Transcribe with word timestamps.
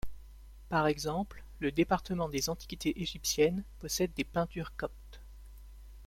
Par 0.69 0.87
exemple, 0.87 1.43
le 1.59 1.71
département 1.71 2.27
des 2.27 2.49
Antiquités 2.49 2.99
égyptiennes 3.03 3.63
possède 3.79 4.11
des 4.15 4.23
peintures 4.23 4.75
coptes. 4.75 5.21